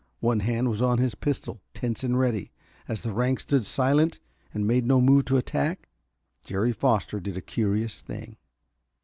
[0.21, 2.51] One hand was on his pistol, tense and ready.
[2.87, 4.19] As the ranks stood silent
[4.51, 5.87] and made no move to attack,
[6.43, 8.37] Jerry Foster did a curious thing.